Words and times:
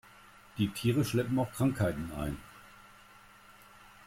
Die 0.57 0.69
Tiere 0.69 1.05
schleppen 1.05 1.37
auch 1.37 1.51
Krankheiten 1.51 2.09
ein. 2.17 2.35